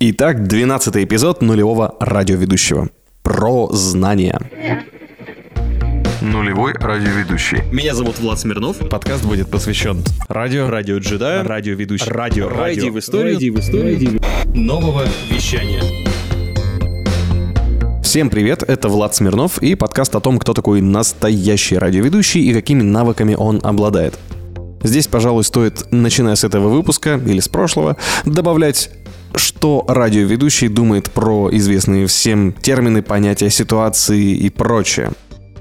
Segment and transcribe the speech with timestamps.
[0.00, 2.88] Итак, 12 эпизод нулевого радиоведущего.
[3.22, 4.40] Про знания.
[6.22, 7.58] Нулевой радиоведущий.
[7.70, 8.78] Меня зовут Влад Смирнов.
[8.88, 11.44] Подкаст будет посвящен радио, Радио джедая.
[11.44, 12.48] радиоведущий, Радио.
[12.48, 13.34] радио в историю.
[13.34, 14.20] Радио в историю.
[14.54, 16.09] Нового вещания.
[18.10, 22.82] Всем привет, это Влад Смирнов и подкаст о том, кто такой настоящий радиоведущий и какими
[22.82, 24.18] навыками он обладает.
[24.82, 28.90] Здесь, пожалуй, стоит, начиная с этого выпуска или с прошлого, добавлять
[29.36, 35.12] что радиоведущий думает про известные всем термины, понятия, ситуации и прочее.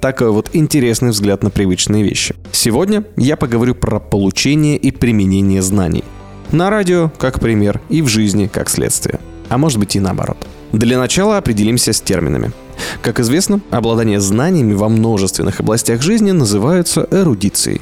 [0.02, 2.34] Такой вот интересный взгляд на привычные вещи.
[2.52, 6.04] Сегодня я поговорю про получение и применение знаний.
[6.52, 9.20] На радио, как пример, и в жизни, как следствие.
[9.50, 10.48] А может быть и наоборот.
[10.72, 12.52] Для начала определимся с терминами.
[13.02, 17.82] Как известно, обладание знаниями во множественных областях жизни называются эрудицией.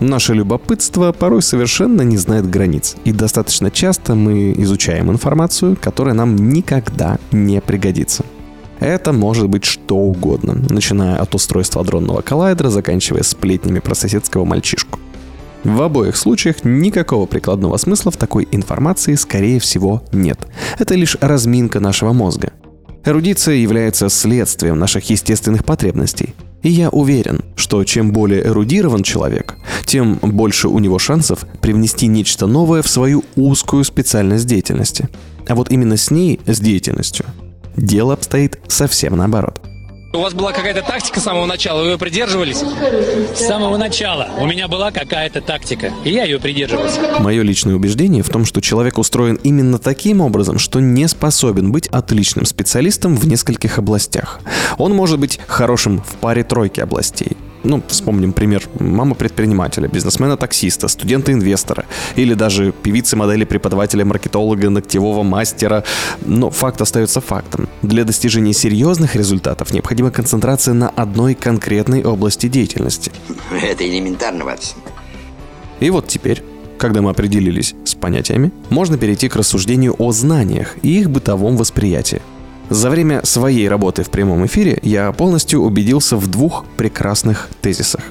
[0.00, 6.36] Наше любопытство порой совершенно не знает границ, и достаточно часто мы изучаем информацию, которая нам
[6.50, 8.24] никогда не пригодится.
[8.78, 15.00] Это может быть что угодно, начиная от устройства адронного коллайдера, заканчивая сплетнями про соседского мальчишку.
[15.68, 20.48] В обоих случаях никакого прикладного смысла в такой информации, скорее всего, нет.
[20.78, 22.54] Это лишь разминка нашего мозга.
[23.04, 26.34] Эрудиция является следствием наших естественных потребностей.
[26.62, 32.46] И я уверен, что чем более эрудирован человек, тем больше у него шансов привнести нечто
[32.46, 35.10] новое в свою узкую специальность деятельности.
[35.46, 37.26] А вот именно с ней, с деятельностью,
[37.76, 39.67] дело обстоит совсем наоборот.
[40.10, 42.62] У вас была какая-то тактика с самого начала, вы ее придерживались?
[43.36, 47.20] С самого начала у меня была какая-то тактика, и я ее придерживался.
[47.20, 51.88] Мое личное убеждение в том, что человек устроен именно таким образом, что не способен быть
[51.88, 54.40] отличным специалистом в нескольких областях.
[54.78, 57.36] Он может быть хорошим в паре тройки областей.
[57.64, 65.84] Ну, вспомним пример мамы предпринимателя, бизнесмена-таксиста, студента-инвестора или даже певицы, модели, преподавателя, маркетолога, ногтевого мастера.
[66.24, 67.68] Но факт остается фактом.
[67.82, 73.12] Для достижения серьезных результатов необходима концентрация на одной конкретной области деятельности.
[73.50, 74.78] Это элементарно, Ватсон.
[75.80, 76.42] И вот теперь,
[76.78, 82.22] когда мы определились с понятиями, можно перейти к рассуждению о знаниях и их бытовом восприятии.
[82.70, 88.02] За время своей работы в прямом эфире я полностью убедился в двух прекрасных тезисах.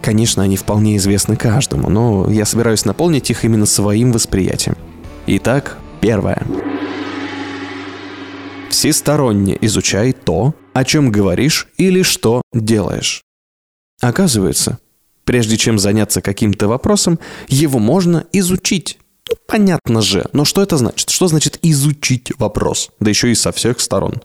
[0.00, 4.76] Конечно, они вполне известны каждому, но я собираюсь наполнить их именно своим восприятием.
[5.26, 6.42] Итак, первое.
[8.70, 13.22] Всесторонне изучай то, о чем говоришь или что делаешь.
[14.00, 14.78] Оказывается,
[15.24, 18.98] прежде чем заняться каким-то вопросом, его можно изучить.
[19.30, 21.10] Ну, понятно же, но что это значит?
[21.10, 22.90] Что значит изучить вопрос?
[23.00, 24.22] Да еще и со всех сторон.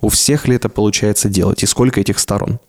[0.00, 2.60] У всех ли это получается делать и сколько этих сторон?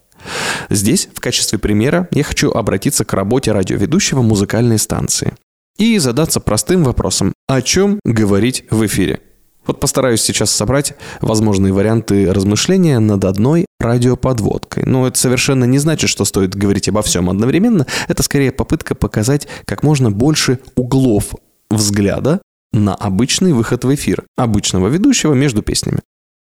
[0.69, 5.33] Здесь, в качестве примера, я хочу обратиться к работе радиоведущего музыкальной станции
[5.77, 9.21] и задаться простым вопросом, о чем говорить в эфире.
[9.65, 14.83] Вот постараюсь сейчас собрать возможные варианты размышления над одной радиоподводкой.
[14.85, 17.85] Но это совершенно не значит, что стоит говорить обо всем одновременно.
[18.07, 21.35] Это скорее попытка показать как можно больше углов
[21.69, 22.41] взгляда
[22.71, 25.99] на обычный выход в эфир обычного ведущего между песнями.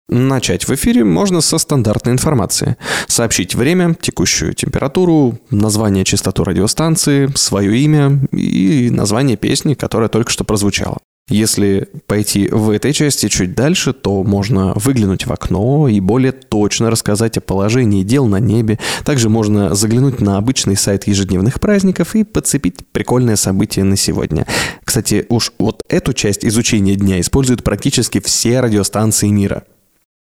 [0.08, 2.76] Начать в эфире можно со стандартной информации.
[3.06, 10.42] Сообщить время, текущую температуру, название частоту радиостанции, свое имя и название песни, которая только что
[10.42, 10.98] прозвучала.
[11.30, 16.90] Если пойти в этой части чуть дальше, то можно выглянуть в окно и более точно
[16.90, 18.80] рассказать о положении дел на небе.
[19.04, 24.44] Также можно заглянуть на обычный сайт ежедневных праздников и подцепить прикольное событие на сегодня.
[24.84, 29.62] Кстати, уж вот эту часть изучения дня используют практически все радиостанции мира.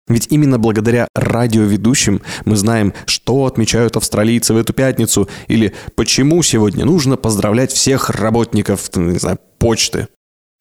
[0.07, 6.85] Ведь именно благодаря радиоведущим мы знаем, что отмечают австралийцы в эту пятницу, или почему сегодня
[6.85, 10.07] нужно поздравлять всех работников, не знаю, почты.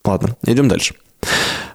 [0.04, 0.96] Ладно, идем дальше.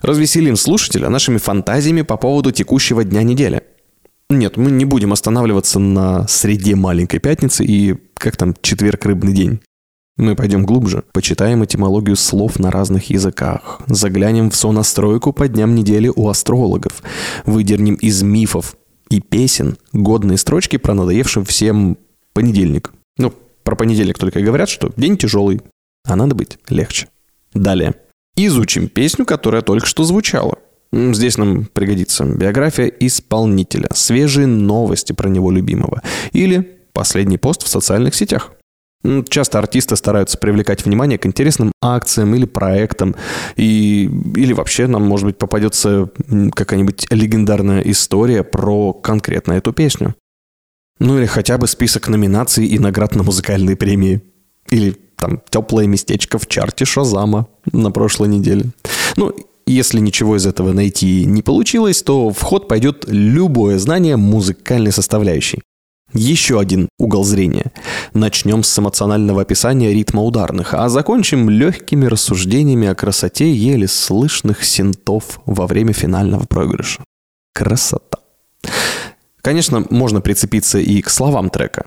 [0.02, 3.62] Развеселим слушателя нашими фантазиями по поводу текущего дня недели.
[4.28, 9.60] Нет, мы не будем останавливаться на среде маленькой пятницы и как там четверг рыбный день.
[10.16, 16.10] Мы пойдем глубже, почитаем этимологию слов на разных языках, заглянем в сонастройку по дням недели
[16.14, 17.02] у астрологов,
[17.44, 18.76] выдернем из мифов
[19.10, 21.98] и песен годные строчки про надоевший всем
[22.32, 22.92] понедельник.
[23.18, 25.60] Ну, про понедельник только и говорят, что день тяжелый,
[26.04, 27.08] а надо быть легче.
[27.52, 27.94] Далее.
[28.36, 30.58] Изучим песню, которая только что звучала.
[30.92, 36.02] Здесь нам пригодится биография исполнителя, свежие новости про него любимого
[36.32, 38.52] или последний пост в социальных сетях.
[39.28, 43.14] Часто артисты стараются привлекать внимание к интересным акциям или проектам,
[43.56, 46.10] и, или вообще нам, может быть, попадется
[46.54, 50.14] какая-нибудь легендарная история про конкретно эту песню.
[50.98, 54.22] Ну или хотя бы список номинаций и наград на музыкальные премии.
[54.70, 58.66] Или там теплое местечко в чарте Шазама на прошлой неделе.
[59.16, 59.34] Ну,
[59.66, 65.62] если ничего из этого найти не получилось, то в ход пойдет любое знание музыкальной составляющей.
[66.12, 67.72] Еще один угол зрения.
[68.14, 75.40] Начнем с эмоционального описания ритма ударных, а закончим легкими рассуждениями о красоте еле слышных синтов
[75.46, 77.02] во время финального проигрыша.
[77.52, 78.18] Красота.
[79.42, 81.86] Конечно, можно прицепиться и к словам трека.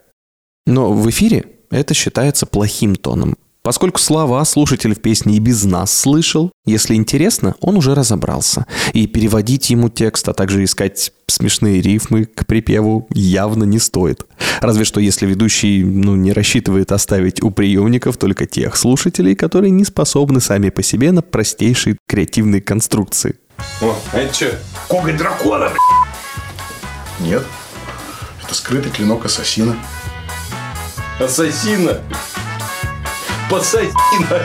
[0.65, 3.35] Но в эфире это считается плохим тоном.
[3.61, 8.65] Поскольку слова слушатель в песне и без нас слышал, если интересно, он уже разобрался.
[8.93, 14.25] И переводить ему текст, а также искать смешные рифмы к припеву явно не стоит.
[14.61, 19.83] Разве что если ведущий ну, не рассчитывает оставить у приемников только тех слушателей, которые не
[19.83, 23.35] способны сами по себе на простейшие креативные конструкции.
[23.81, 24.59] О, а это что?
[24.87, 25.69] Коготь дракона,
[27.19, 27.45] Нет.
[28.43, 29.75] Это скрытый клинок ассасина.
[31.19, 31.99] Ассасина.
[33.51, 34.41] Пассатина.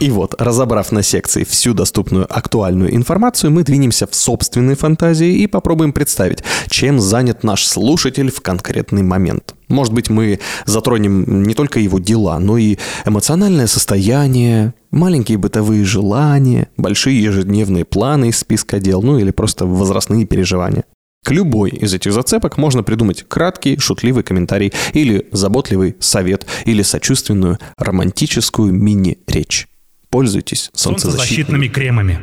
[0.00, 5.46] И вот, разобрав на секции всю доступную актуальную информацию, мы двинемся в собственной фантазии и
[5.46, 9.54] попробуем представить, чем занят наш слушатель в конкретный момент.
[9.68, 12.76] Может быть, мы затронем не только его дела, но и
[13.06, 20.26] эмоциональное состояние, маленькие бытовые желания, большие ежедневные планы из списка дел, ну или просто возрастные
[20.26, 20.84] переживания.
[21.26, 27.58] К любой из этих зацепок можно придумать краткий, шутливый комментарий или заботливый совет или сочувственную
[27.76, 29.66] романтическую мини-речь.
[30.08, 31.16] Пользуйтесь солнцезащитными.
[31.16, 32.20] солнцезащитными кремами.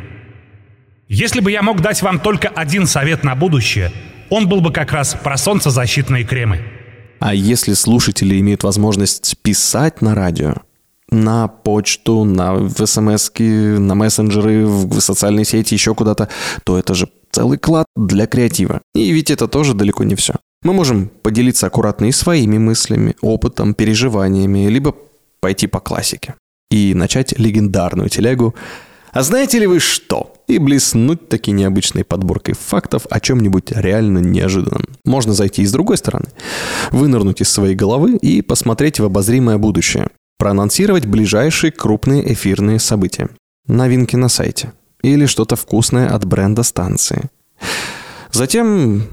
[1.09, 3.91] Если бы я мог дать вам только один совет на будущее,
[4.29, 6.61] он был бы как раз про солнцезащитные кремы.
[7.19, 10.53] А если слушатели имеют возможность писать на радио,
[11.09, 16.29] на почту, на в смс на мессенджеры, в социальные сети, еще куда-то,
[16.63, 18.81] то это же целый клад для креатива.
[18.95, 20.35] И ведь это тоже далеко не все.
[20.63, 24.95] Мы можем поделиться аккуратно и своими мыслями, опытом, переживаниями, либо
[25.41, 26.35] пойти по классике
[26.71, 28.55] и начать легендарную телегу
[29.11, 34.85] «А знаете ли вы что?» и блеснуть таки необычной подборкой фактов о чем-нибудь реально неожиданном.
[35.05, 36.27] Можно зайти и с другой стороны,
[36.91, 43.29] вынырнуть из своей головы и посмотреть в обозримое будущее, проанонсировать ближайшие крупные эфирные события,
[43.67, 47.29] новинки на сайте или что-то вкусное от бренда станции.
[48.31, 49.03] Затем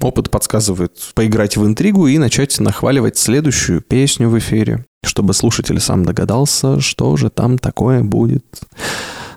[0.00, 6.04] опыт подсказывает поиграть в интригу и начать нахваливать следующую песню в эфире, чтобы слушатель сам
[6.04, 8.44] догадался, что же там такое будет.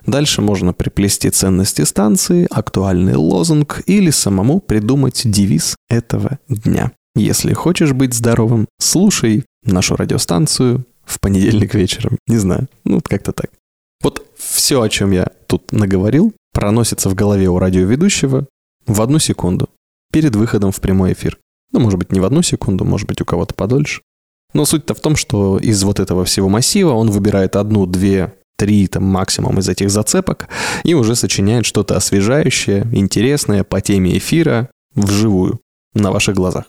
[0.06, 6.92] Дальше можно приплести ценности станции, актуальный лозунг или самому придумать девиз этого дня.
[7.16, 12.18] Если хочешь быть здоровым, слушай нашу радиостанцию в понедельник вечером.
[12.28, 13.52] Не знаю, ну как-то так.
[14.38, 18.48] Все, о чем я тут наговорил, проносится в голове у радиоведущего
[18.86, 19.70] в одну секунду
[20.12, 21.38] перед выходом в прямой эфир.
[21.72, 24.02] Ну, может быть, не в одну секунду, может быть, у кого-то подольше.
[24.54, 28.88] Но суть-то в том, что из вот этого всего массива он выбирает одну, две, три
[28.88, 30.48] там максимум из этих зацепок
[30.84, 35.60] и уже сочиняет что-то освежающее, интересное по теме эфира вживую,
[35.96, 36.66] на ваших глазах.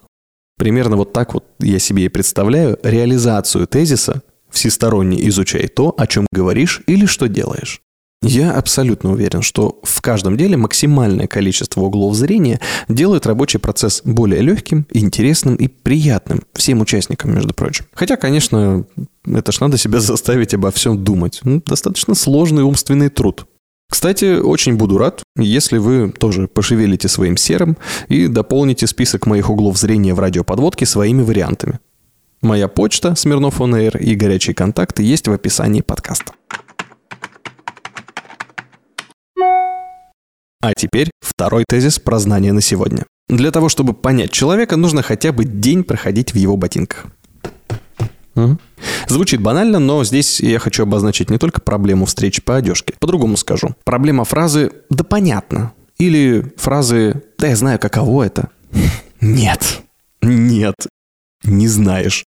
[0.57, 4.23] Примерно вот так вот я себе и представляю реализацию тезиса
[4.55, 7.83] «всесторонне изучай то, о чем говоришь или что делаешь».
[8.27, 12.59] Я абсолютно уверен, что в каждом деле максимальное количество углов зрения
[12.89, 17.85] делает рабочий процесс более легким, интересным и приятным всем участникам, между прочим.
[17.93, 18.87] Хотя, конечно,
[19.27, 21.41] это ж надо себя заставить обо всем думать.
[21.43, 23.47] Ну, достаточно сложный умственный труд.
[23.91, 27.77] Кстати, очень буду рад, если вы тоже пошевелите своим серым
[28.09, 31.79] и дополните список моих углов зрения в радиоподводке своими вариантами.
[32.45, 36.35] Моя почта Смирнов On Air и горячие контакты есть в описании подкаста.
[40.61, 43.07] А теперь второй тезис про знания на сегодня.
[43.31, 47.07] Для того, чтобы понять человека, нужно хотя бы день проходить в его ботинках.
[49.09, 52.93] Звучит банально, но здесь я хочу обозначить не только проблему встречи по одежке.
[53.01, 53.75] По-другому скажу.
[53.85, 55.73] Проблема фразы «да понятно».
[55.97, 58.51] Или фразы «да я знаю, каково это».
[59.23, 59.81] Нет.
[60.21, 60.75] Нет.
[61.43, 62.25] Не знаешь.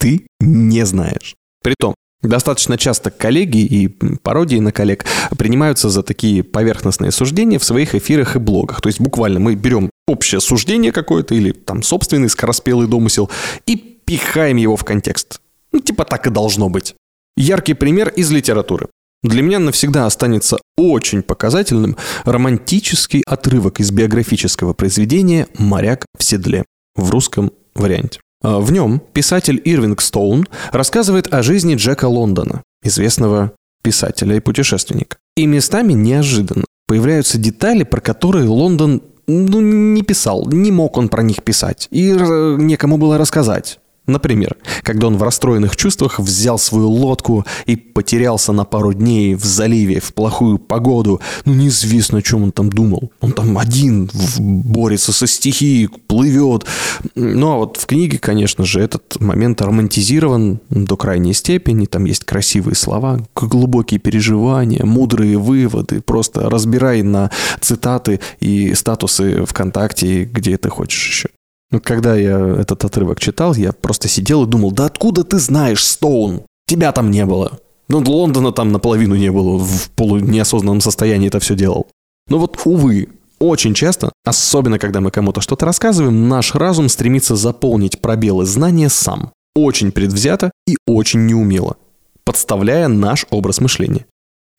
[0.00, 1.36] Ты не знаешь.
[1.62, 5.06] Притом, Достаточно часто коллеги и пародии на коллег
[5.38, 8.82] принимаются за такие поверхностные суждения в своих эфирах и блогах.
[8.82, 13.30] То есть буквально мы берем общее суждение какое-то или там собственный скороспелый домысел
[13.64, 15.40] и пихаем его в контекст.
[15.72, 16.94] Ну, типа так и должно быть.
[17.38, 18.88] Яркий пример из литературы.
[19.22, 26.64] Для меня навсегда останется очень показательным романтический отрывок из биографического произведения «Моряк в седле»
[26.96, 28.20] в русском варианте.
[28.42, 35.16] А, в нем писатель Ирвинг Стоун рассказывает о жизни Джека Лондона, известного писателя и путешественника.
[35.36, 41.22] И местами неожиданно появляются детали, про которые Лондон ну, не писал, не мог он про
[41.22, 43.79] них писать, и некому было рассказать.
[44.10, 49.44] Например, когда он в расстроенных чувствах взял свою лодку и потерялся на пару дней в
[49.44, 51.20] заливе в плохую погоду.
[51.44, 53.12] Ну, неизвестно, о чем он там думал.
[53.20, 56.66] Он там один борется со стихией, плывет.
[57.14, 61.86] Ну, а вот в книге, конечно же, этот момент романтизирован до крайней степени.
[61.86, 66.00] Там есть красивые слова, глубокие переживания, мудрые выводы.
[66.00, 71.28] Просто разбирай на цитаты и статусы ВКонтакте, где ты хочешь еще.
[71.70, 75.84] Ну, когда я этот отрывок читал, я просто сидел и думал, да откуда ты знаешь,
[75.84, 76.42] Стоун?
[76.66, 77.60] Тебя там не было.
[77.88, 81.88] Ну, Лондона там наполовину не было, в полунеосознанном состоянии это все делал.
[82.28, 83.08] Но вот, увы,
[83.40, 89.32] очень часто, особенно когда мы кому-то что-то рассказываем, наш разум стремится заполнить пробелы знания сам.
[89.56, 91.76] Очень предвзято и очень неумело,
[92.24, 94.06] подставляя наш образ мышления.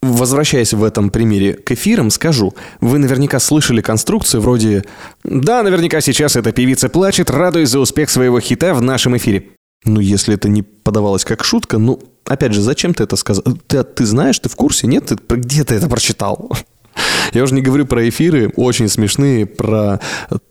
[0.01, 4.84] Возвращаясь в этом примере к эфирам, скажу, вы наверняка слышали конструкцию вроде
[5.24, 9.50] «Да, наверняка сейчас эта певица плачет, радуясь за успех своего хита в нашем эфире».
[9.86, 13.43] Ну, если это не подавалось как шутка, ну, опять же, зачем ты это сказал?
[13.67, 14.88] Ты, ты знаешь, ты в курсе?
[14.88, 15.05] Нет?
[15.05, 16.51] Ты, где ты это прочитал?
[17.34, 20.00] Я уже не говорю про эфиры, очень смешные, про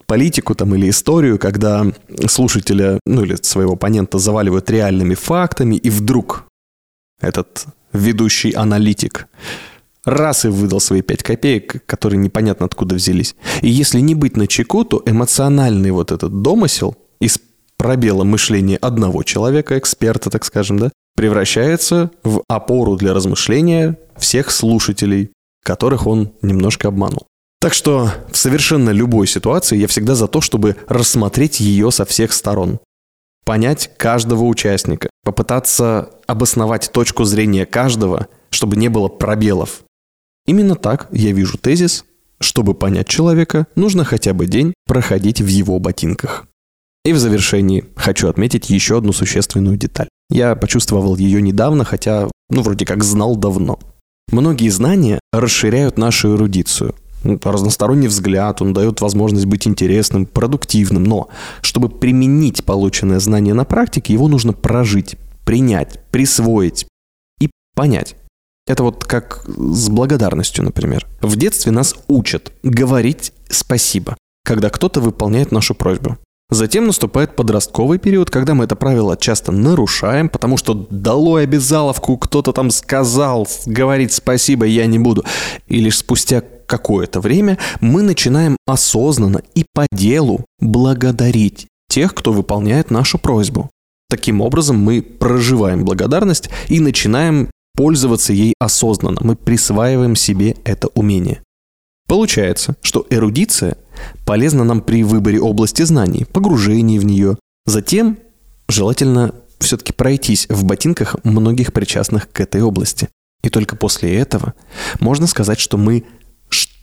[0.07, 1.87] политику там или историю, когда
[2.26, 6.45] слушателя, ну или своего оппонента заваливают реальными фактами, и вдруг
[7.21, 9.28] этот ведущий аналитик.
[10.04, 13.35] Раз и выдал свои 5 копеек, которые непонятно откуда взялись.
[13.61, 17.38] И если не быть на чеку, то эмоциональный вот этот домысел из
[17.76, 25.32] пробела мышления одного человека, эксперта, так скажем, да, превращается в опору для размышления всех слушателей,
[25.64, 27.26] которых он немножко обманул.
[27.61, 32.32] Так что в совершенно любой ситуации я всегда за то, чтобы рассмотреть ее со всех
[32.32, 32.80] сторон
[33.44, 39.82] понять каждого участника, попытаться обосновать точку зрения каждого, чтобы не было пробелов.
[40.47, 42.04] Именно так я вижу тезис
[42.40, 46.47] «Чтобы понять человека, нужно хотя бы день проходить в его ботинках».
[47.04, 50.09] И в завершении хочу отметить еще одну существенную деталь.
[50.30, 53.78] Я почувствовал ее недавно, хотя, ну, вроде как знал давно.
[54.30, 61.04] Многие знания расширяют нашу эрудицию, разносторонний взгляд, он дает возможность быть интересным, продуктивным.
[61.04, 61.28] Но
[61.60, 66.86] чтобы применить полученное знание на практике, его нужно прожить, принять, присвоить
[67.40, 68.16] и понять.
[68.66, 71.06] Это вот как с благодарностью, например.
[71.22, 76.16] В детстве нас учат говорить спасибо, когда кто-то выполняет нашу просьбу.
[76.50, 82.52] Затем наступает подростковый период, когда мы это правило часто нарушаем, потому что долой обязаловку, кто-то
[82.52, 85.24] там сказал, говорить спасибо я не буду.
[85.68, 92.92] И лишь спустя какое-то время мы начинаем осознанно и по делу благодарить тех, кто выполняет
[92.92, 93.68] нашу просьбу.
[94.08, 99.18] Таким образом, мы проживаем благодарность и начинаем пользоваться ей осознанно.
[99.22, 101.42] Мы присваиваем себе это умение.
[102.06, 103.76] Получается, что эрудиция
[104.24, 107.36] полезна нам при выборе области знаний, погружении в нее.
[107.66, 108.18] Затем
[108.68, 113.08] желательно все-таки пройтись в ботинках многих причастных к этой области.
[113.42, 114.54] И только после этого
[115.00, 116.04] можно сказать, что мы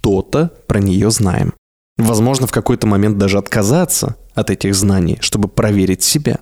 [0.07, 1.53] что-то про нее знаем.
[1.97, 6.39] Возможно, в какой-то момент даже отказаться от этих знаний, чтобы проверить себя.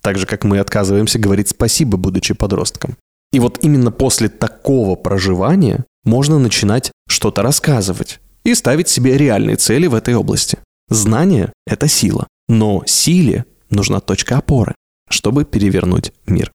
[0.00, 2.96] Так же, как мы отказываемся говорить спасибо, будучи подростком.
[3.32, 9.86] И вот именно после такого проживания можно начинать что-то рассказывать и ставить себе реальные цели
[9.86, 10.58] в этой области.
[10.88, 14.74] Знание– это сила, но силе нужна точка опоры,
[15.08, 16.50] чтобы перевернуть мир.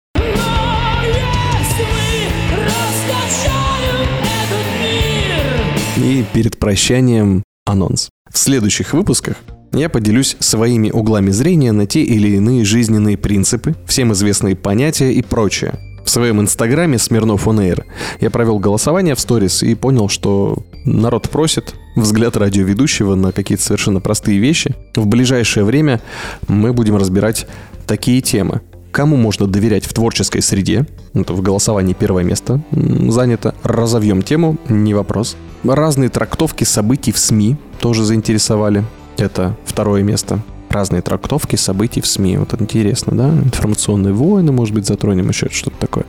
[5.99, 8.09] И перед прощанием анонс.
[8.33, 9.37] В следующих выпусках
[9.73, 15.23] я поделюсь своими углами зрения на те или иные жизненные принципы, всем известные понятия и
[15.23, 15.75] прочее.
[16.05, 17.83] В своем инстаграме Смирнов On Air
[18.21, 24.01] я провел голосование в сторис и понял, что народ просит взгляд радиоведущего на какие-то совершенно
[24.01, 24.77] простые вещи.
[24.95, 26.01] В ближайшее время
[26.47, 27.49] мы будем разбирать
[27.89, 28.61] такие темы.
[28.91, 30.87] Кому можно доверять в творческой среде?
[31.15, 33.55] Это в голосовании первое место занято.
[33.63, 35.37] Разовьем тему, не вопрос.
[35.65, 38.85] Разные трактовки событий в СМИ тоже заинтересовали.
[39.17, 40.41] Это второе место.
[40.71, 42.39] Разные трактовки событий в СМИ.
[42.39, 43.29] Вот интересно, да?
[43.29, 46.05] Информационные войны, может быть, затронем еще что-то такое.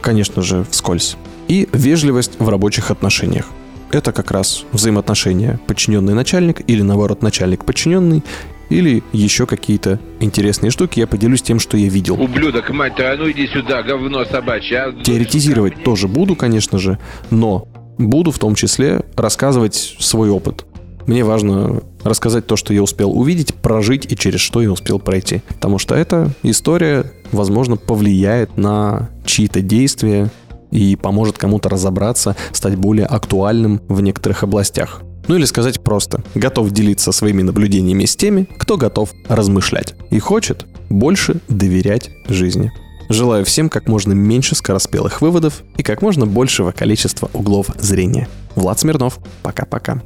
[0.00, 1.16] Конечно же, вскользь.
[1.48, 3.46] И вежливость в рабочих отношениях.
[3.90, 8.22] Это как раз взаимоотношения подчиненный начальник или наоборот начальник подчиненный
[8.70, 12.20] или еще какие-то интересные штуки, я поделюсь тем, что я видел.
[12.20, 14.78] Ублюдок, мать твою, а ну иди сюда, говно собачье.
[14.78, 14.92] А...
[15.02, 16.98] Теоретизировать тоже буду, конечно же,
[17.30, 20.64] но буду в том числе рассказывать свой опыт.
[21.06, 25.42] Мне важно рассказать то, что я успел увидеть, прожить и через что я успел пройти.
[25.48, 30.30] Потому что эта история, возможно, повлияет на чьи-то действия
[30.70, 35.02] и поможет кому-то разобраться, стать более актуальным в некоторых областях.
[35.30, 39.94] Ну или сказать просто, готов делиться своими наблюдениями с теми, кто готов размышлять.
[40.10, 42.72] И хочет, больше доверять жизни.
[43.08, 48.28] Желаю всем как можно меньше скороспелых выводов и как можно большего количества углов зрения.
[48.56, 49.20] Влад Смирнов.
[49.44, 50.02] Пока-пока.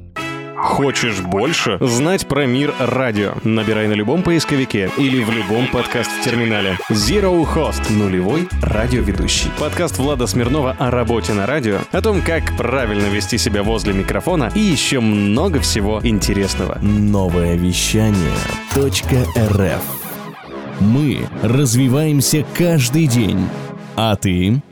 [0.57, 1.79] Хочешь больше?
[1.81, 3.35] Знать про мир радио?
[3.43, 6.79] Набирай на любом поисковике или в любом подкаст-терминале.
[6.91, 9.51] Zero Host– нулевой радиоведущий.
[9.59, 14.51] Подкаст Влада Смирнова о работе на радио, о том, как правильно вести себя возле микрофона
[14.55, 16.79] и еще много всего интересного.
[16.81, 18.35] Новое вещание
[18.77, 19.83] .рф
[20.81, 23.49] Мы развиваемся каждый день.
[23.97, 24.63] А ты?